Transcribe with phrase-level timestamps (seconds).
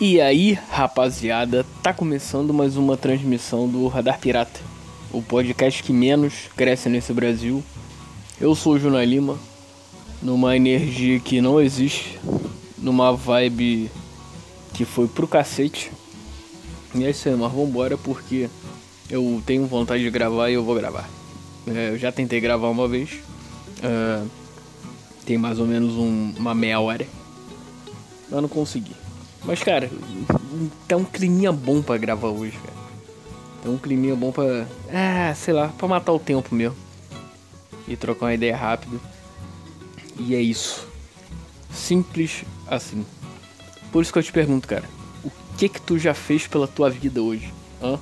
[0.00, 4.60] E aí, rapaziada, tá começando mais uma transmissão do Radar Pirata,
[5.12, 7.64] o podcast que menos cresce nesse Brasil.
[8.40, 9.36] Eu sou o Juna Lima,
[10.22, 12.16] numa energia que não existe,
[12.78, 13.90] numa vibe
[14.72, 15.90] que foi pro cacete.
[16.94, 18.48] E é isso aí, mas vambora porque
[19.10, 21.10] eu tenho vontade de gravar e eu vou gravar.
[21.66, 23.18] É, eu já tentei gravar uma vez,
[23.82, 24.22] é,
[25.26, 27.04] tem mais ou menos um, uma meia hora,
[28.30, 29.07] mas não consegui.
[29.44, 29.90] Mas, cara,
[30.86, 32.78] tá um climinha bom pra gravar hoje, cara.
[33.62, 34.66] Tá um climinha bom pra.
[34.92, 36.76] Ah, sei lá, pra matar o tempo mesmo.
[37.86, 38.98] E trocar uma ideia rápida.
[40.18, 40.86] E é isso.
[41.72, 43.04] Simples assim.
[43.90, 44.84] Por isso que eu te pergunto, cara.
[45.24, 47.52] O que que tu já fez pela tua vida hoje?
[47.82, 47.98] Hã?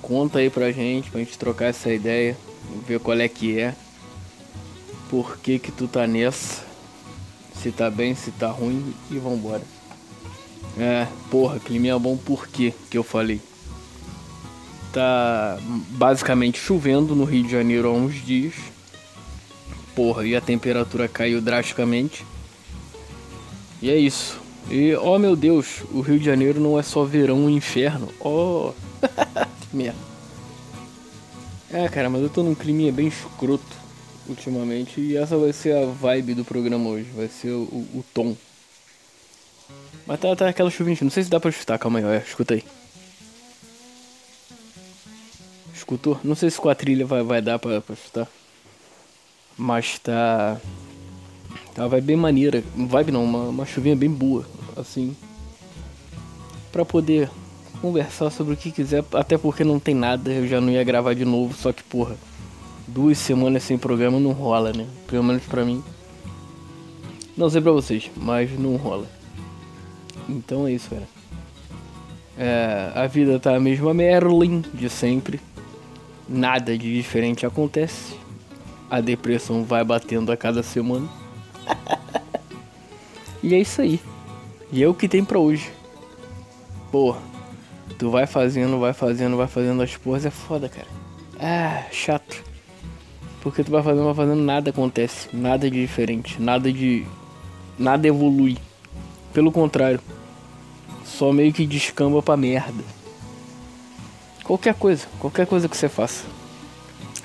[0.00, 2.36] Conta aí pra gente, pra gente trocar essa ideia.
[2.86, 3.74] Ver qual é que é.
[5.08, 6.64] Por que que tu tá nessa?
[7.54, 8.92] Se tá bem, se tá ruim.
[9.10, 9.62] E vambora.
[10.78, 13.40] É, porra, clima bom por quê que eu falei?
[14.92, 15.58] Tá
[15.90, 18.54] basicamente chovendo no Rio de Janeiro há uns dias.
[19.94, 22.24] Porra, e a temperatura caiu drasticamente.
[23.80, 24.40] E é isso.
[24.70, 28.08] E, oh meu Deus, o Rio de Janeiro não é só verão e inferno.
[28.20, 28.72] Oh,
[29.60, 29.98] que merda.
[31.70, 33.64] É, cara, mas eu tô num clima bem escroto
[34.28, 35.00] ultimamente.
[35.00, 37.08] E essa vai ser a vibe do programa hoje.
[37.16, 38.36] Vai ser o, o tom.
[40.06, 42.54] Mas tá, tá aquela chuvinha, não sei se dá pra chutar, calma aí, olha, escuta
[42.54, 42.64] aí.
[45.74, 46.20] Escutou?
[46.22, 48.28] Não sei se com a trilha vai, vai dar pra, pra chutar.
[49.56, 50.60] Mas tá.
[51.74, 52.62] Tá, vai bem maneira.
[52.74, 55.16] Vibe não, uma, uma chuvinha bem boa, assim.
[56.70, 57.30] Pra poder
[57.80, 61.14] conversar sobre o que quiser, até porque não tem nada, eu já não ia gravar
[61.14, 62.16] de novo, só que porra,
[62.86, 64.86] duas semanas sem programa não rola, né?
[65.08, 65.82] Pelo menos pra mim.
[67.36, 69.06] Não sei pra vocês, mas não rola.
[70.28, 71.08] Então é isso, cara.
[72.38, 75.40] É, a vida tá a mesma Merlin de sempre.
[76.28, 78.14] Nada de diferente acontece.
[78.90, 81.08] A depressão vai batendo a cada semana.
[83.42, 84.00] e é isso aí.
[84.70, 85.70] E é o que tem pra hoje.
[86.90, 87.14] Pô,
[87.98, 90.88] tu vai fazendo, vai fazendo, vai fazendo as porras, é foda, cara.
[91.38, 92.42] Ah, chato.
[93.42, 95.28] Porque tu vai fazendo, vai fazendo, nada acontece.
[95.32, 96.40] Nada de diferente.
[96.40, 97.04] Nada de.
[97.78, 98.56] Nada evolui.
[99.32, 100.00] Pelo contrário,
[101.04, 102.84] só meio que descamba pra merda.
[104.44, 106.24] Qualquer coisa, qualquer coisa que você faça.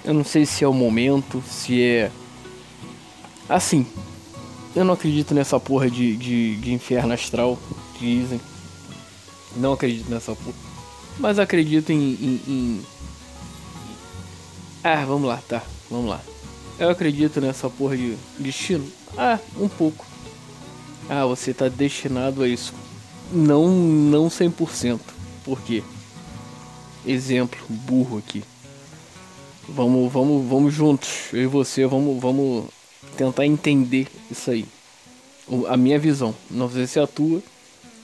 [0.05, 2.11] Eu não sei se é o momento, se é.
[3.49, 3.85] Assim,
[4.75, 7.59] eu não acredito nessa porra de, de, de inferno astral,
[7.99, 8.39] dizem.
[9.55, 10.55] Não acredito nessa porra.
[11.19, 12.81] Mas acredito em, em, em.
[14.83, 16.21] Ah, vamos lá, tá, vamos lá.
[16.79, 18.87] Eu acredito nessa porra de destino?
[19.17, 20.05] Ah, um pouco.
[21.09, 22.73] Ah, você tá destinado a isso.
[23.31, 24.99] Não, não 100%.
[25.43, 25.83] Por quê?
[27.05, 28.43] Exemplo, burro aqui.
[29.67, 31.31] Vamos, vamos, vamos juntos.
[31.31, 32.65] Eu e você, vamos, vamos
[33.15, 34.65] tentar entender isso aí.
[35.69, 36.35] A minha visão.
[36.49, 37.41] Não sei se é a tua.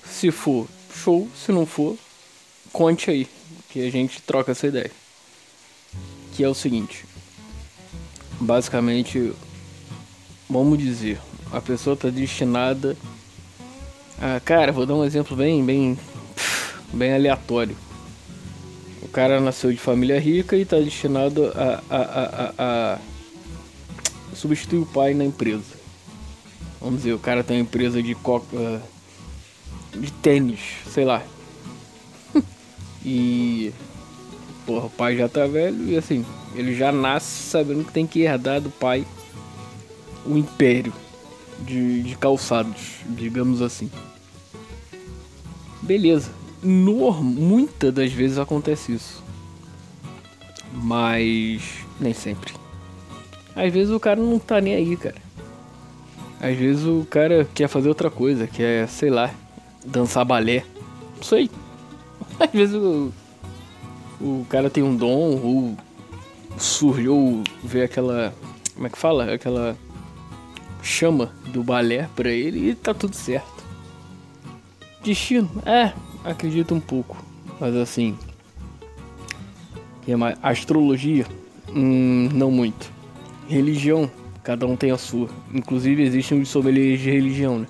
[0.09, 1.27] Se for, show.
[1.35, 1.97] Se não for,
[2.71, 3.27] conte aí.
[3.69, 4.91] Que a gente troca essa ideia.
[6.33, 7.05] Que é o seguinte.
[8.39, 9.33] Basicamente,
[10.49, 11.19] vamos dizer,
[11.53, 12.97] a pessoa está destinada
[14.19, 14.39] a.
[14.39, 15.97] Cara, vou dar um exemplo bem, bem,
[16.91, 17.77] bem aleatório.
[19.01, 22.99] O cara nasceu de família rica e está destinado a, a, a, a,
[24.35, 25.83] substituir o pai na empresa.
[26.81, 28.81] Vamos dizer, o cara tem uma empresa de coca,
[29.95, 30.59] de tênis,
[30.91, 31.21] sei lá.
[33.05, 33.71] e
[34.65, 36.25] porra, o pai já tá velho e assim,
[36.55, 39.05] ele já nasce sabendo que tem que herdar do pai
[40.25, 40.93] o império
[41.65, 43.89] de, de calçados, digamos assim.
[45.81, 46.31] Beleza.
[46.61, 49.23] Muitas das vezes acontece isso.
[50.73, 51.61] Mas
[51.99, 52.53] nem sempre.
[53.55, 55.21] Às vezes o cara não tá nem aí, cara.
[56.39, 59.33] Às vezes o cara quer fazer outra coisa, quer, sei lá,
[59.85, 60.65] dançar balé.
[61.17, 61.49] Não sei.
[62.39, 63.11] Às vezes o,
[64.19, 65.77] o cara tem um dom ou
[66.57, 68.33] surgiu ver aquela.
[68.73, 69.33] Como é que fala?
[69.33, 69.77] Aquela
[70.83, 73.63] chama do balé pra ele e tá tudo certo.
[75.01, 75.49] Destino?
[75.65, 75.93] É,
[76.23, 77.17] acredito um pouco.
[77.59, 78.17] Mas assim.
[80.41, 81.25] Astrologia?
[81.73, 82.91] Hum, não muito.
[83.47, 84.11] Religião?
[84.43, 85.29] Cada um tem a sua.
[85.53, 87.67] Inclusive existe um sommelier de religião, né?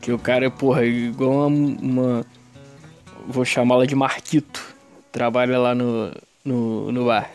[0.00, 1.46] Que o cara é, porra, igual uma.
[1.80, 2.26] uma
[3.26, 4.74] vou chamá-la de Marquito.
[5.10, 6.12] Trabalha lá no,
[6.44, 7.30] no, no bar.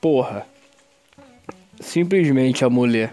[0.00, 0.46] Porra.
[1.80, 3.12] Simplesmente a mulher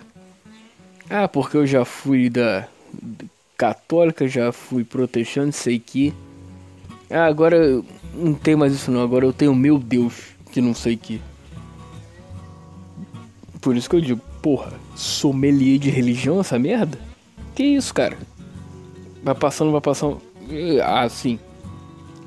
[1.10, 2.68] ah, porque eu já fui da.
[3.57, 6.13] católica, já fui protestante, sei que.
[7.10, 7.81] Ah, agora
[8.13, 11.22] não tem mais isso não, agora eu tenho meu Deus, que não sei que.
[13.62, 17.00] Por isso que eu digo, porra, sommelier de religião essa merda?
[17.56, 18.18] Que isso, cara?
[19.24, 20.22] Vai passando, vai passando.
[20.84, 21.40] Ah, sim.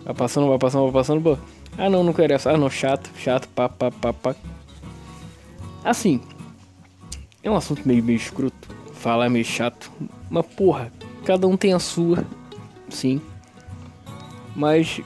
[0.04, 1.38] Vai passando, vai passando, vai passando.
[1.76, 2.50] Ah não, não quero essa.
[2.50, 4.34] Ah não, chato, chato, pá, pá, pá, pá.
[5.84, 6.20] Assim,
[7.42, 8.68] é um assunto meio, meio escroto.
[8.92, 9.90] Falar é meio chato.
[10.28, 10.92] Mas porra,
[11.24, 12.24] cada um tem a sua.
[12.88, 13.20] Sim.
[14.56, 15.00] Mas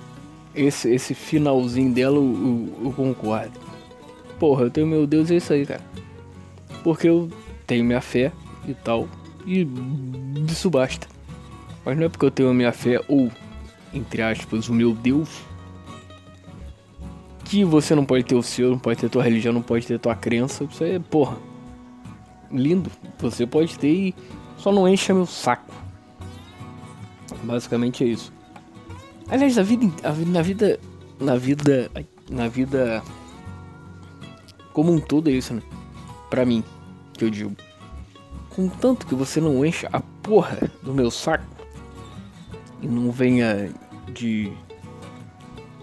[0.55, 3.61] esse, esse finalzinho dela eu, eu, eu concordo.
[4.39, 5.83] Porra, eu tenho meu Deus, é isso aí, cara.
[6.83, 7.31] Porque eu
[7.67, 8.33] tenho minha fé
[8.67, 9.09] e tal.
[9.47, 9.67] E
[10.49, 11.07] isso basta.
[11.85, 13.31] Mas não é porque eu tenho a minha fé ou,
[13.93, 15.29] entre aspas, o meu Deus.
[17.45, 19.99] Que você não pode ter o seu, não pode ter tua religião, não pode ter
[19.99, 20.65] tua crença.
[20.65, 21.37] Isso aí é, porra.
[22.53, 22.91] Lindo.
[23.19, 24.15] Você pode ter e
[24.59, 25.73] só não encha meu saco.
[27.43, 28.33] Basicamente é isso.
[29.29, 30.79] Aliás, a vida, a, na vida.
[31.19, 31.91] Na vida.
[32.31, 33.03] Na vida.
[34.73, 35.63] Como um todo é isso, né?
[36.31, 36.63] Pra mim,
[37.15, 37.57] que eu digo.
[38.51, 41.45] Contanto que você não encha a porra do meu saco
[42.81, 43.71] e não venha
[44.13, 44.53] de.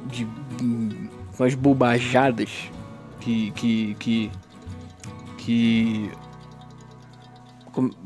[0.06, 0.28] de.
[1.38, 2.50] umas bobajadas
[3.20, 3.52] que.
[3.52, 3.96] que.
[3.96, 4.32] que.
[5.38, 6.12] que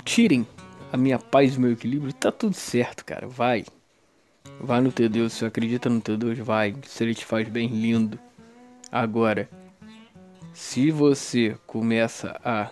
[0.03, 0.45] tirem
[0.91, 3.27] a minha paz e o meu equilíbrio, tá tudo certo, cara.
[3.27, 3.65] Vai.
[4.59, 6.75] Vai no teu Deus, se acredita no teu Deus, vai.
[6.85, 8.19] Se ele te faz bem, lindo.
[8.91, 9.49] Agora,
[10.53, 12.69] se você começa a.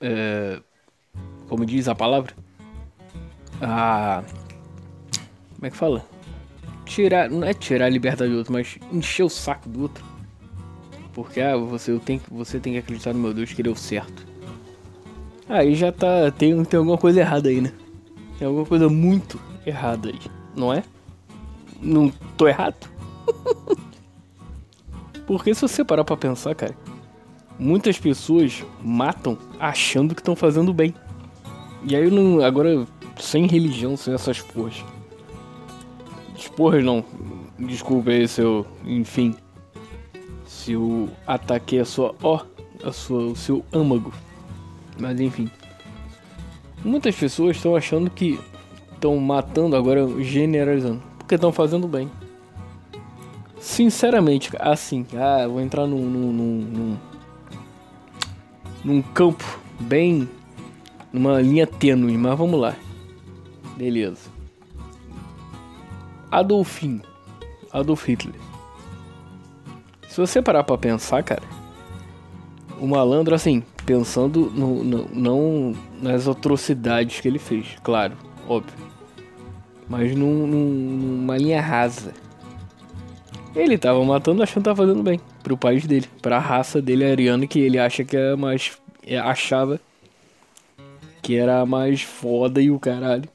[0.00, 0.60] É,
[1.48, 2.34] como diz a palavra?
[3.62, 4.22] A.
[5.54, 6.04] Como é que fala?
[6.84, 7.30] Tirar.
[7.30, 10.04] Não é tirar a liberdade do outro, mas encher o saco do outro.
[11.14, 14.27] Porque ah, você, eu tenho, você tem que acreditar no meu Deus que deu certo.
[15.48, 16.30] Aí já tá.
[16.30, 17.72] Tem, tem alguma coisa errada aí, né?
[18.38, 20.18] Tem alguma coisa muito errada aí,
[20.54, 20.82] não é?
[21.80, 22.88] Não tô errado?
[25.26, 26.74] Porque se você parar pra pensar, cara,
[27.58, 30.94] muitas pessoas matam achando que estão fazendo bem.
[31.84, 32.40] E aí não.
[32.42, 32.86] Agora,
[33.18, 34.84] sem religião, sem essas porras.
[36.56, 37.04] Porras não.
[37.58, 38.66] Desculpa aí se eu.
[38.84, 39.34] Enfim.
[40.46, 42.14] Se eu ataquei a sua.
[42.22, 42.40] Ó.
[42.82, 44.12] A sua, o seu âmago.
[44.98, 45.50] Mas enfim.
[46.84, 48.38] Muitas pessoas estão achando que
[48.92, 52.10] estão matando agora, generalizando, porque estão fazendo bem.
[53.60, 56.96] Sinceramente, assim, ah, vou entrar num, num, num,
[58.84, 59.44] num campo
[59.80, 60.28] bem.
[61.12, 62.76] numa linha tênue, mas vamos lá.
[63.76, 64.30] Beleza.
[66.30, 67.02] Adolfinho.
[67.72, 68.34] Adolf Hitler.
[70.08, 71.42] Se você parar pra pensar, cara,
[72.80, 78.14] o malandro, assim, pensando no, no, não nas atrocidades que ele fez, claro,
[78.46, 78.76] óbvio.
[79.88, 82.12] Mas num, num, numa linha rasa.
[83.56, 87.46] Ele tava matando achando que tava fazendo bem pro país dele, pra raça dele ariana
[87.46, 88.76] que ele acha que é mais.
[89.06, 89.80] É, achava
[91.22, 93.26] que era mais foda e o caralho.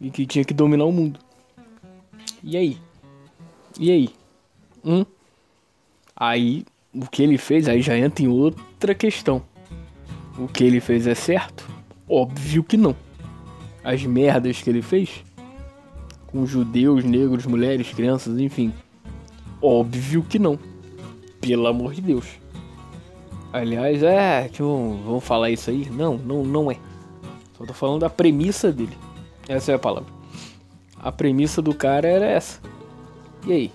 [0.00, 1.20] E que tinha que dominar o mundo.
[2.42, 2.76] E aí?
[3.78, 4.10] E aí?
[4.84, 5.06] Hum?
[6.16, 9.44] Aí, o que ele fez aí já entra em outra questão.
[10.38, 11.68] O que ele fez é certo?
[12.08, 12.94] Óbvio que não.
[13.82, 15.24] As merdas que ele fez
[16.36, 18.72] com judeus, negros, mulheres, crianças, enfim.
[19.62, 20.58] Óbvio que não.
[21.40, 22.26] Pelo amor de Deus.
[23.52, 25.88] Aliás, é, tipo, vamos falar isso aí?
[25.90, 26.76] Não, não, não é.
[27.56, 28.96] Só tô falando da premissa dele.
[29.48, 30.12] Essa é a palavra.
[30.98, 32.60] A premissa do cara era essa.
[33.46, 33.72] E aí?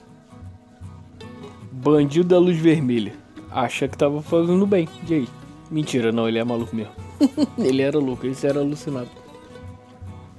[1.72, 3.14] Bandido da luz vermelha.
[3.50, 4.88] Acha que tava fazendo bem.
[5.10, 5.28] E aí?
[5.72, 6.92] Mentira, não, ele é maluco mesmo.
[7.58, 9.10] ele era louco, ele era alucinado.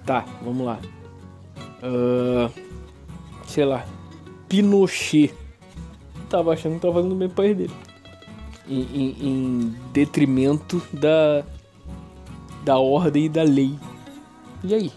[0.05, 0.79] Tá, vamos lá.
[1.83, 2.53] Uh,
[3.47, 3.87] sei lá.
[4.47, 5.35] Pinochet.
[6.29, 7.73] Tava achando que tava fazendo bem pro país dele.
[8.69, 11.43] Em, em, em, detrimento da,
[12.63, 13.75] da ordem e da lei.
[14.63, 14.93] E aí?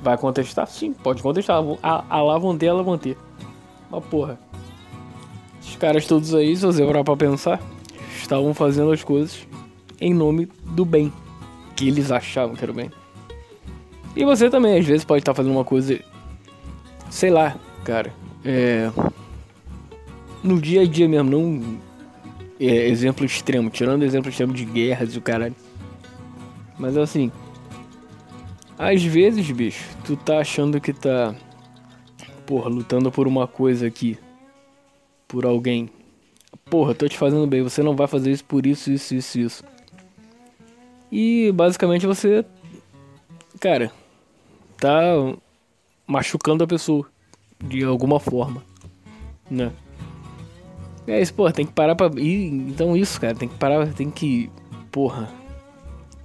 [0.00, 0.68] Vai contestar?
[0.68, 1.60] Sim, pode contestar.
[1.82, 3.18] A, a lá vão ter, ela vão ter.
[3.90, 4.38] Mas porra.
[5.60, 7.60] Os caras todos aí, se você parar pra pensar
[8.28, 9.46] estavam fazendo as coisas
[9.98, 11.10] em nome do bem,
[11.74, 12.90] que eles achavam que era o bem.
[14.14, 15.98] E você também, às vezes, pode estar fazendo uma coisa,
[17.10, 18.12] sei lá, cara,
[18.44, 18.90] é.
[20.42, 21.78] No dia a dia mesmo, não.
[22.60, 25.54] É, exemplo extremo, tirando exemplo extremo de guerras e o caralho.
[26.78, 27.32] Mas assim.
[28.78, 31.34] Às vezes, bicho, tu tá achando que tá.
[32.46, 34.18] Porra, lutando por uma coisa aqui.
[35.26, 35.90] Por alguém
[36.70, 39.64] porra, tô te fazendo bem, você não vai fazer isso por isso, isso, isso, isso.
[41.10, 42.44] E basicamente você
[43.58, 43.90] cara,
[44.78, 45.00] tá
[46.06, 47.06] machucando a pessoa
[47.62, 48.62] de alguma forma,
[49.50, 49.72] né?
[51.06, 52.08] É isso, porra, tem que parar pra.
[52.18, 54.50] então isso, cara, tem que parar, tem que.
[54.92, 55.28] Porra.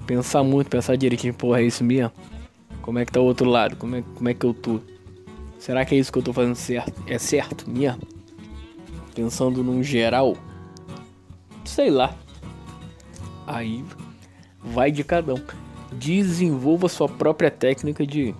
[0.05, 2.11] Pensar muito, pensar direitinho, porra, é isso mesmo?
[2.81, 3.77] Como é que tá o outro lado?
[3.77, 4.81] Como é, como é que eu tô?
[5.57, 7.01] Será que é isso que eu tô fazendo certo?
[7.07, 8.01] É certo mesmo?
[9.13, 10.35] Pensando num geral?
[11.65, 12.15] Sei lá.
[13.45, 13.83] Aí
[14.59, 15.41] vai de cada um.
[15.91, 18.33] Desenvolva sua própria técnica de,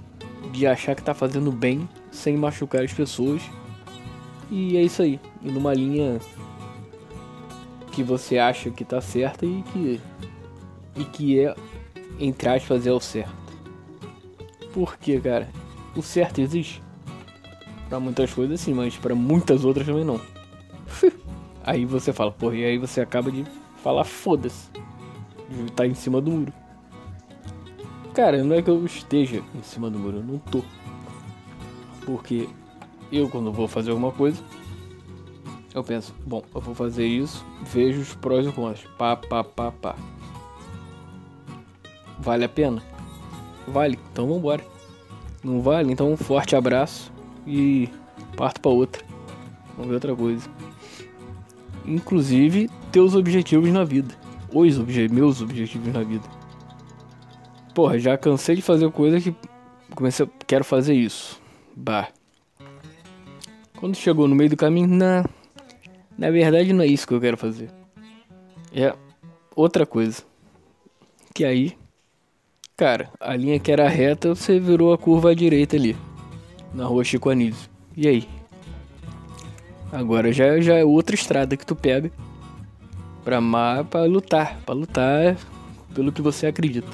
[0.52, 3.42] de achar que tá fazendo bem sem machucar as pessoas.
[4.50, 5.20] E é isso aí.
[5.42, 6.20] E numa linha
[7.92, 10.02] que você acha que tá certa e que
[10.96, 11.56] e que é
[12.20, 13.34] entre aspas é o certo.
[14.74, 15.50] Por quê, cara?
[15.96, 16.82] O certo existe
[17.90, 20.20] para muitas coisas sim, mas para muitas outras também não.
[21.64, 23.46] aí você fala, porra, e aí você acaba de
[23.78, 24.70] falar foda-se.
[25.50, 26.54] De estar em cima do muro.
[28.14, 30.64] Cara, não é que eu esteja em cima do muro, eu não tô.
[32.06, 32.48] Porque
[33.12, 34.42] eu quando vou fazer alguma coisa,
[35.74, 38.86] eu penso, bom, eu vou fazer isso, vejo os prós e contras.
[38.98, 39.96] Pá, pá, pá, pá.
[42.20, 42.84] Vale a pena?
[43.68, 44.64] Vale, então vambora.
[45.44, 45.92] Não vale?
[45.92, 47.12] Então um forte abraço
[47.46, 47.90] e
[48.38, 49.04] parto para outra.
[49.76, 50.50] Vamos ver outra coisa.
[51.86, 54.14] Inclusive, teus objetivos na vida.
[54.52, 56.28] Os obje meus objetivos na vida.
[57.74, 59.36] Porra, já cansei de fazer coisa que
[59.96, 61.42] comecei, quero fazer isso.
[61.76, 62.10] Bah.
[63.80, 65.26] Quando chegou no meio do caminho, na
[66.18, 67.70] na verdade não é isso que eu quero fazer.
[68.72, 68.96] É
[69.56, 70.24] outra coisa.
[71.34, 71.76] Que aí
[72.76, 75.96] Cara, a linha que era reta, você virou a curva à direita ali.
[76.74, 77.70] Na rua Chico Anísio.
[77.96, 78.28] E aí?
[79.94, 82.12] Agora já, já é outra estrada que tu pega
[83.24, 84.58] pra, mar, pra lutar.
[84.66, 85.38] Pra lutar
[85.94, 86.90] pelo que você acredita.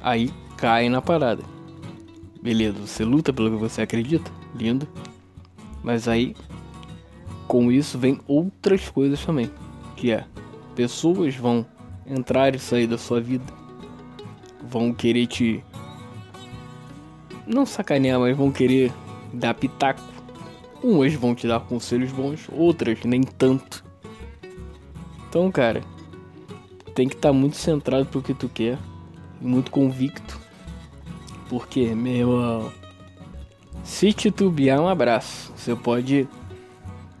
[0.00, 1.42] Aí cai na parada.
[2.40, 4.30] Beleza, você luta pelo que você acredita.
[4.54, 4.86] Lindo.
[5.82, 6.36] Mas aí,
[7.48, 9.50] com isso, vem outras coisas também.
[9.96, 10.24] Que é,
[10.74, 11.66] pessoas vão
[12.06, 13.62] entrar e sair da sua vida
[14.72, 15.62] vão querer te.
[17.46, 18.92] Não sacanear, mas vão querer
[19.32, 20.00] dar pitaco.
[20.82, 23.84] Umas vão te dar conselhos bons, outras nem tanto.
[25.28, 25.82] Então, cara,
[26.94, 28.78] tem que estar tá muito centrado pro que tu quer,
[29.40, 30.40] muito convicto.
[31.48, 32.72] Porque, meu irmão,
[33.84, 35.52] se titubear, um abraço.
[35.56, 36.26] Você pode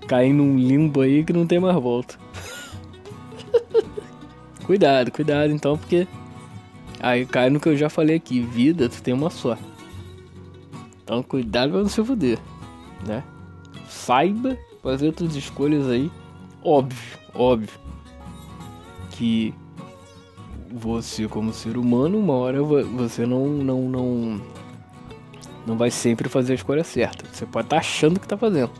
[0.08, 2.18] cair num limbo aí que não tem mais volta.
[4.66, 6.08] cuidado, cuidado então, porque
[7.02, 9.58] Aí cai no que eu já falei aqui, vida, tu tem uma só.
[11.02, 12.38] Então cuidado pra não se fuder,
[13.04, 13.24] né?
[13.92, 16.10] Saiba fazer tuas escolhas aí.
[16.64, 17.80] Óbvio, óbvio.
[19.10, 19.54] Que
[20.70, 24.40] você como ser humano, uma hora você não não não
[25.66, 27.24] não vai sempre fazer a escolha certa.
[27.32, 28.70] Você pode estar tá achando que tá fazendo.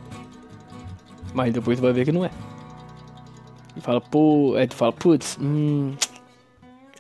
[1.35, 2.31] Mas depois tu vai ver que não é.
[3.77, 5.95] E fala, pô, aí tu fala, putz, hum,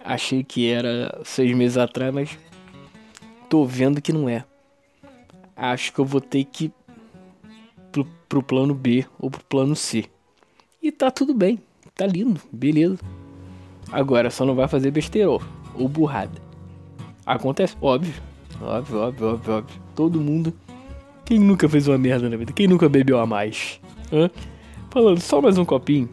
[0.04, 2.38] Achei que era seis meses atrás, mas
[3.48, 4.44] tô vendo que não é.
[5.54, 6.72] Acho que eu vou ter que
[7.92, 10.06] pro, pro plano B ou pro plano C.
[10.82, 11.60] E tá tudo bem,
[11.94, 12.98] tá lindo, beleza.
[13.90, 16.40] Agora só não vai fazer besteira ou burrada.
[17.24, 18.14] Acontece, óbvio,
[18.60, 19.82] óbvio, óbvio, óbvio, óbvio.
[19.94, 20.52] Todo mundo.
[21.24, 22.52] Quem nunca fez uma merda na vida?
[22.52, 23.80] Quem nunca bebeu a mais?
[24.12, 24.28] Hã?
[24.90, 26.08] Falando só mais um copinho,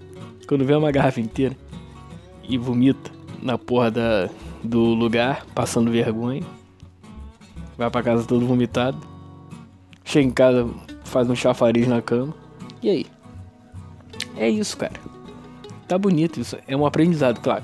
[0.47, 1.55] quando vê uma garrafa inteira
[2.47, 4.29] e vomita na porra da,
[4.63, 6.43] do lugar, passando vergonha.
[7.77, 8.97] Vai pra casa todo vomitado.
[10.03, 10.69] Chega em casa,
[11.09, 12.33] faz um chafariz na cama.
[12.81, 13.05] E aí?
[14.37, 14.99] É isso, cara.
[15.87, 16.57] Tá bonito isso.
[16.67, 17.63] É um aprendizado, claro.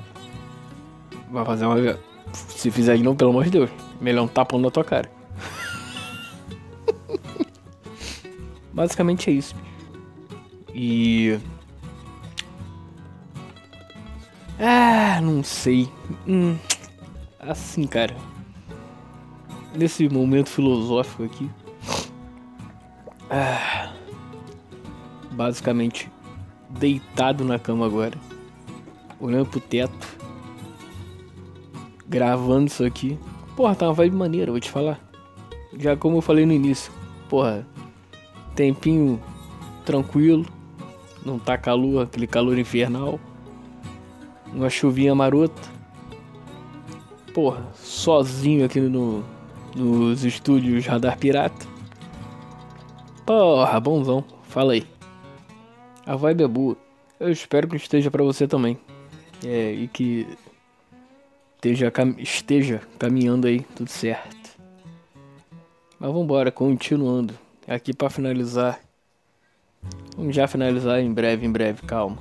[1.32, 2.00] Vai fazer uma.
[2.34, 3.70] Se fizer de novo, pelo amor de Deus.
[4.02, 5.10] Melhor um tapão na tua cara.
[8.74, 9.56] Basicamente é isso.
[10.74, 11.40] E.
[14.60, 15.90] Ah, não sei.
[16.28, 16.58] Hum,
[17.40, 18.16] assim, cara.
[19.74, 21.50] Nesse momento filosófico aqui.
[23.30, 23.94] Ah,
[25.32, 26.12] basicamente,
[26.70, 28.18] deitado na cama agora.
[29.20, 30.16] Olhando pro teto.
[32.08, 33.18] Gravando isso aqui.
[33.56, 35.00] Porra, tá uma vibe maneira, vou te falar.
[35.78, 36.92] Já como eu falei no início.
[37.30, 37.66] Porra,
[38.56, 39.20] tempinho
[39.86, 40.46] tranquilo.
[41.26, 43.20] Não tá calor, aquele calor infernal
[44.56, 45.62] uma chuvinha marota.
[47.34, 49.24] Porra, sozinho aqui no,
[49.76, 51.75] nos estúdios Radar Pirata.
[53.26, 54.24] Porra, bonzão.
[54.44, 54.86] Fala aí.
[56.06, 56.78] A vibe é boa.
[57.20, 58.78] Eu espero que esteja para você também.
[59.44, 60.28] É, e que
[61.56, 64.60] esteja, cam esteja caminhando aí, tudo certo.
[66.00, 67.34] Mas vambora, continuando.
[67.68, 68.80] Aqui para finalizar.
[70.16, 72.18] Vamos já finalizar em breve, em breve, calma.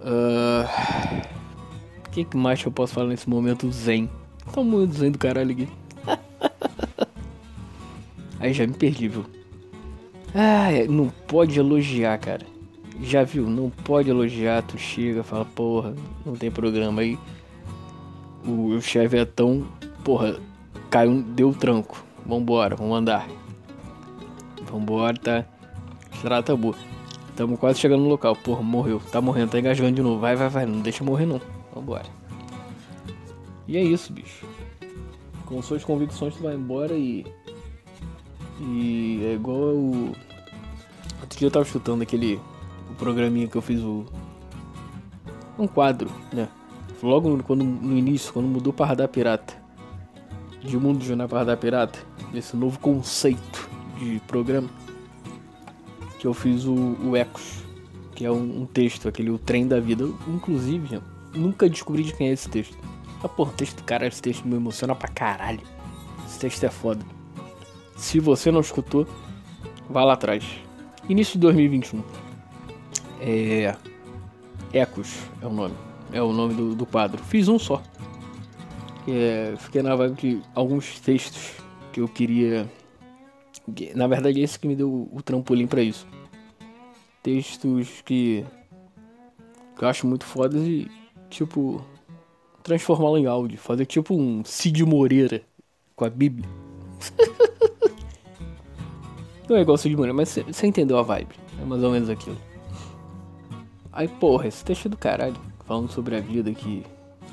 [0.00, 0.68] Uh,
[2.06, 4.10] o que, que mais eu posso falar nesse momento zen?
[4.52, 5.68] Tá muito zen do caralho aqui.
[8.44, 9.24] Aí já me perdi, viu?
[10.34, 12.44] Ah, não pode elogiar, cara.
[13.00, 13.48] Já viu?
[13.48, 15.94] Não pode elogiar, tu chega, fala, porra,
[16.26, 17.18] não tem programa aí.
[18.46, 19.66] O, chefe é tão.
[20.04, 20.38] Porra,
[20.90, 22.04] caiu, deu tranco.
[22.26, 23.26] Vambora, vamos andar.
[24.70, 25.46] Vambora, tá.
[26.12, 26.74] Estrada tá boa.
[27.34, 28.36] Tamo quase chegando no local.
[28.36, 29.00] Porra, morreu.
[29.10, 30.20] Tá morrendo, tá engasgando de novo.
[30.20, 30.66] Vai, vai, vai.
[30.66, 31.40] Não deixa morrer não.
[31.74, 32.04] Vambora.
[33.66, 34.46] E é isso, bicho.
[35.46, 37.24] Com suas convicções tu vai embora e.
[38.66, 40.12] E é igual o.
[41.20, 42.40] Outro dia eu tava escutando aquele.
[42.90, 44.04] O programinha que eu fiz o.
[45.58, 46.48] Um quadro, né?
[47.02, 49.54] Logo quando, no início, quando mudou para Radar Pirata.
[50.62, 51.98] De Mundo Jornal para Radar Pirata.
[52.32, 53.68] Esse novo conceito
[53.98, 54.68] de programa.
[56.18, 57.62] Que eu fiz o, o Ecos.
[58.14, 60.04] Que é um, um texto, aquele o trem da vida.
[60.04, 61.00] Eu, inclusive,
[61.34, 62.76] nunca descobri de quem é esse texto.
[63.22, 65.60] Ah, porra, texto cara, esse texto me emociona pra caralho.
[66.26, 67.04] Esse texto é foda.
[67.96, 69.06] Se você não escutou,
[69.88, 70.44] vá lá atrás.
[71.08, 72.02] Início de 2021.
[73.20, 73.76] É.
[74.72, 75.74] Ecos é o nome.
[76.12, 77.22] É o nome do, do quadro.
[77.22, 77.82] Fiz um só.
[79.06, 81.52] É, fiquei na vibe de alguns textos
[81.92, 82.68] que eu queria.
[83.94, 86.06] Na verdade, esse que me deu o trampolim para isso.
[87.22, 88.44] Textos que.
[89.76, 90.90] que eu acho muito fodas e,
[91.30, 91.84] tipo
[92.64, 95.42] transformá-lo em áudio, fazer tipo um Cid Moreira
[95.94, 96.48] com a Bíblia.
[99.48, 101.34] Não é igual Cid Moreira, mas você entendeu a vibe.
[101.60, 102.36] É mais ou menos aquilo.
[103.92, 105.36] Aí, porra, esse texto é do caralho.
[105.66, 106.84] Falando sobre a vida que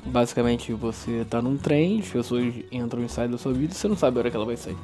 [0.06, 3.88] basicamente você tá num trem, as pessoas entram e saem da sua vida e você
[3.88, 4.76] não sabe a hora que ela vai sair.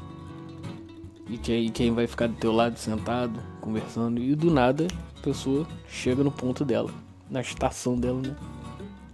[1.28, 4.86] E quem, quem vai ficar do teu lado sentado, conversando, e do nada
[5.18, 6.90] a pessoa chega no ponto dela,
[7.30, 8.34] na estação dela, né?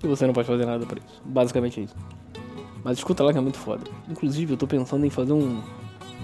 [0.02, 1.22] e você não pode fazer nada para isso.
[1.24, 1.96] Basicamente é isso.
[2.84, 3.82] Mas escuta lá que é muito foda.
[4.08, 5.60] Inclusive eu tô pensando em fazer um,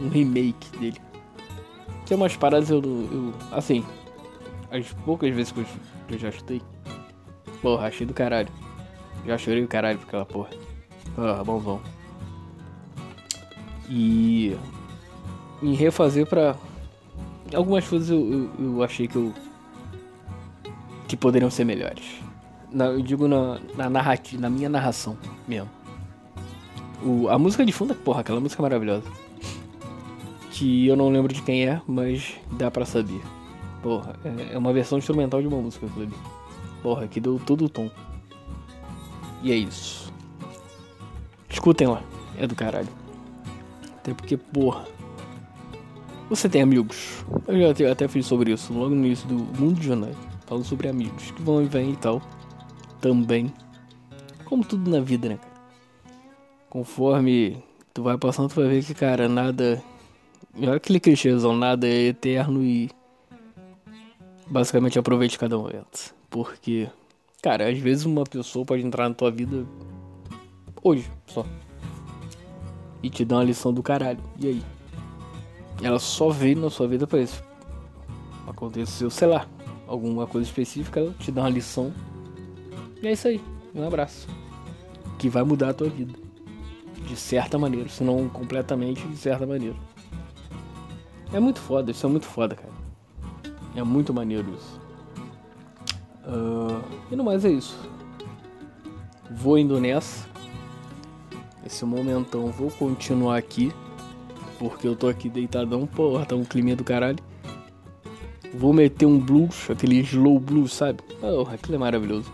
[0.00, 1.00] um remake dele.
[2.10, 3.32] Tem umas paradas eu, eu.
[3.52, 3.84] Assim.
[4.68, 5.66] As poucas vezes que eu,
[6.10, 6.60] eu já chutei.
[7.62, 8.48] Porra, achei do caralho.
[9.24, 10.50] Já chorei o caralho por aquela porra.
[11.16, 11.80] Ah, bonzão.
[13.88, 14.56] E.
[15.62, 16.56] Em refazer pra.
[17.54, 19.32] Algumas coisas eu, eu, eu achei que eu.
[21.06, 22.20] que poderiam ser melhores.
[22.72, 25.70] Na, eu digo na, na narrativa, na minha narração mesmo.
[27.04, 29.08] O, a música de fundo, porra, aquela música maravilhosa.
[30.60, 33.22] Que eu não lembro de quem é, mas dá pra saber.
[33.82, 36.12] Porra, é, é uma versão instrumental de uma música ali.
[36.82, 37.90] Porra, que deu todo o tom.
[39.42, 40.12] E é isso.
[41.48, 42.02] Escutem lá,
[42.36, 42.90] é do caralho.
[43.96, 44.84] Até porque, porra.
[46.28, 47.24] Você tem amigos.
[47.48, 50.16] Eu já até, fiz sobre isso logo no início do Mundo de Jornais.
[50.44, 52.20] Falando sobre amigos que vão e vêm e tal
[53.00, 53.50] também.
[54.44, 55.38] Como tudo na vida, né?
[56.68, 59.82] Conforme tu vai passando, tu vai ver que, cara, nada.
[60.54, 62.90] Olha aquele clichêzão, nada é eterno e.
[64.46, 66.14] Basicamente aproveite cada momento.
[66.28, 66.88] Porque,
[67.40, 69.64] cara, às vezes uma pessoa pode entrar na tua vida
[70.82, 71.46] hoje só.
[73.02, 74.22] E te dar uma lição do caralho.
[74.38, 74.62] E aí?
[75.82, 77.42] Ela só veio na sua vida pra isso.
[78.46, 79.46] Aconteceu, sei lá,
[79.86, 81.92] alguma coisa específica, ela te dá uma lição
[83.02, 83.40] e é isso aí.
[83.74, 84.28] Um abraço.
[85.18, 86.12] Que vai mudar a tua vida.
[87.06, 87.88] De certa maneira.
[87.88, 89.76] Se não completamente, de certa maneira.
[91.32, 92.72] É muito foda, isso é muito foda, cara.
[93.76, 94.80] É muito maneiro isso.
[96.26, 97.78] Uh, e no mais é isso.
[99.30, 100.28] Vou indo nessa.
[101.64, 103.72] Esse momentão vou continuar aqui.
[104.58, 107.18] Porque eu tô aqui deitadão, porra, tá um clima do caralho.
[108.52, 111.00] Vou meter um blues, aquele slow blues, sabe?
[111.20, 112.30] Porra, aquilo é maravilhoso.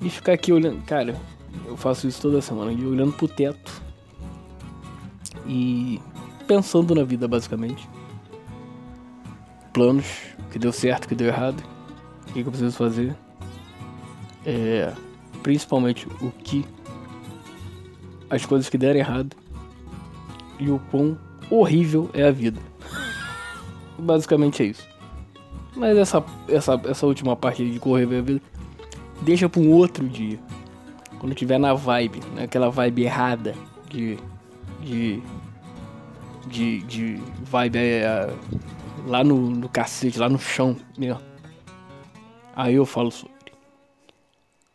[0.00, 0.82] E ficar aqui olhando.
[0.84, 1.20] Cara,
[1.66, 2.72] eu faço isso toda semana.
[2.72, 3.82] E olhando pro teto.
[5.46, 6.00] E
[6.46, 7.88] pensando na vida, basicamente.
[9.72, 10.06] Planos,
[10.38, 11.62] o que deu certo, o que deu errado.
[12.28, 13.16] O que, eu preciso fazer.
[14.44, 14.92] É,
[15.42, 16.64] principalmente o que.
[18.28, 19.36] As coisas que deram errado.
[20.58, 21.18] E o quão
[21.50, 22.60] horrível é a vida.
[23.98, 24.86] basicamente é isso.
[25.76, 28.40] Mas essa, essa, essa última parte de correr a vida
[29.20, 30.38] deixa para um outro dia.
[31.18, 33.54] Quando tiver na vibe, naquela vibe errada
[33.90, 34.18] de.
[34.82, 35.22] de.
[36.46, 38.28] De, de vibe é,
[39.06, 41.20] lá no, no cacete, lá no chão mesmo.
[42.54, 43.34] Aí eu falo sobre.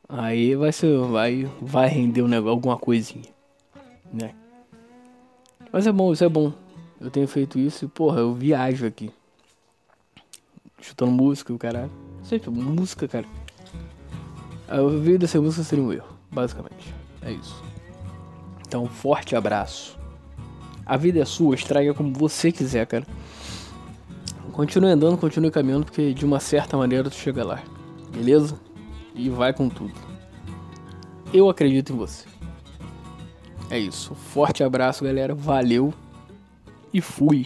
[0.07, 0.97] Aí vai ser.
[0.99, 3.29] Vai, vai render um negócio, alguma coisinha.
[4.13, 4.33] Né?
[5.71, 6.53] Mas é bom, isso é bom.
[6.99, 9.09] Eu tenho feito isso e, porra, eu viajo aqui.
[10.79, 11.91] Chutando música, o caralho.
[12.23, 13.25] Sempre música, cara.
[14.67, 16.93] A vida dessa música seria um erro, basicamente.
[17.21, 17.63] É isso.
[18.67, 20.00] Então, forte abraço.
[20.85, 23.05] A vida é sua, estraga como você quiser, cara.
[24.51, 27.61] Continue andando, continue caminhando, porque de uma certa maneira tu chega lá.
[28.11, 28.59] Beleza?
[29.15, 29.93] E vai com tudo.
[31.33, 32.25] Eu acredito em você.
[33.69, 34.13] É isso.
[34.13, 35.33] Forte abraço, galera.
[35.33, 35.93] Valeu.
[36.93, 37.45] E fui.